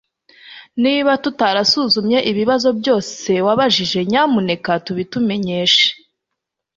niba 0.83 1.11
tutarasuzumye 1.23 2.19
ibibazo 2.31 2.69
byose 2.79 3.29
wabajije, 3.45 3.99
nyamuneka 4.11 4.71
tubitumenyeshe 4.85 5.87